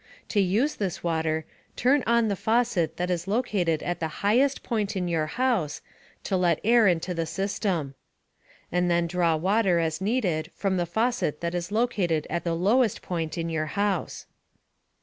[0.29, 1.45] To use this water,
[1.75, 5.81] turn on the faucet that is located at the highest point in your house,
[6.23, 7.93] to let air into the system;
[8.71, 13.03] and then draw water, as needed, from the faucet that is located at the lowest
[13.03, 14.25] point in your house.